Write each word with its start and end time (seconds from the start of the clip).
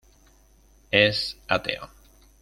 Es 0.89 1.37
ateo. 1.47 1.87